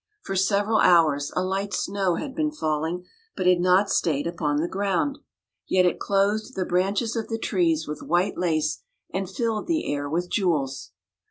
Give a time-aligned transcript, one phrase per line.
[0.23, 3.05] For several hours a light snow had been falling,
[3.35, 5.19] but had not stayed upon the ground.
[5.67, 8.81] Yet it clothed the branches of the trees with white lace
[9.13, 10.89] and filled the air with jewels.